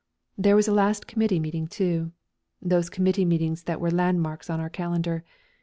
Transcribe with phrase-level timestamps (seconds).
[0.35, 2.11] There was a last committee meeting too;
[2.59, 5.23] those committee meetings that were landmarks on our calendar.